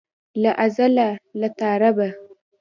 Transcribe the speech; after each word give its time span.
له 0.41 0.51
ازله 0.65 1.09
له 1.39 1.47
تا 1.59 1.69
ربه. 1.81 2.09